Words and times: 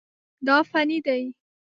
دا 0.45 0.57
فني 0.69 0.97
دي. 1.05 1.21